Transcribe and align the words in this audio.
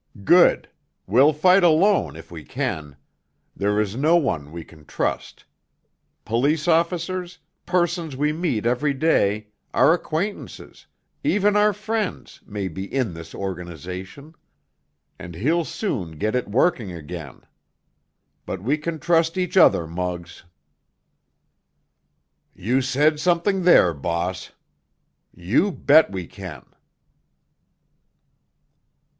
"Good! 0.23 0.67
We'll 1.05 1.31
fight 1.31 1.63
alone, 1.63 2.15
if 2.15 2.31
we 2.31 2.43
can. 2.43 2.95
There 3.55 3.79
is 3.79 3.95
no 3.95 4.17
one 4.17 4.51
we 4.51 4.63
can 4.63 4.83
trust. 4.83 5.45
Police 6.25 6.67
officers, 6.67 7.37
persons 7.67 8.17
we 8.17 8.33
meet 8.33 8.65
every 8.65 8.95
day, 8.95 9.49
our 9.75 9.93
acquaintances, 9.93 10.87
even 11.23 11.55
our 11.55 11.71
friends, 11.71 12.41
may 12.47 12.67
be 12.67 12.83
in 12.91 13.13
his 13.13 13.35
organization—and 13.35 15.35
he'll 15.35 15.65
soon 15.65 16.13
get 16.17 16.33
it 16.33 16.47
working 16.47 16.91
again. 16.91 17.43
But 18.47 18.63
we 18.63 18.79
can 18.79 18.97
trust 18.97 19.37
each 19.37 19.55
other, 19.55 19.85
Muggs." 19.85 20.43
"You 22.55 22.81
said 22.81 23.19
something 23.19 23.61
there, 23.65 23.93
boss! 23.93 24.49
You 25.31 25.71
bet 25.71 26.09
we 26.09 26.25
can!" 26.25 26.65